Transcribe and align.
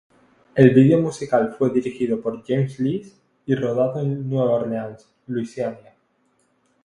El 0.55 0.71
video 0.71 0.99
musical 0.99 1.53
fue 1.55 1.69
dirigido 1.69 2.19
por 2.19 2.43
James 2.43 2.79
Lees 2.79 3.21
y 3.45 3.53
rodado 3.53 3.99
en 3.99 4.27
Nueva 4.27 4.49
Orleans, 4.53 5.07
Louisiana. 5.27 5.93